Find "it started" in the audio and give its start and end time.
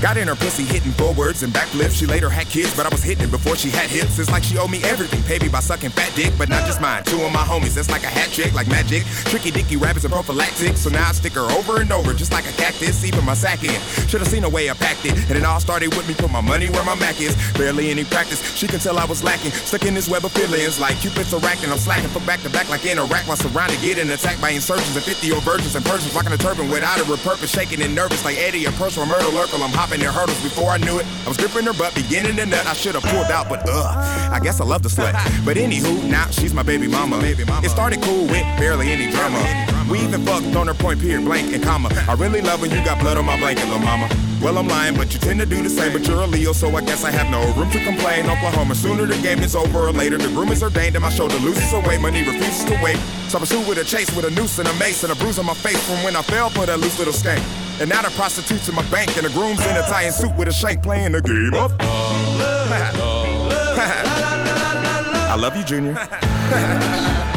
37.22-38.02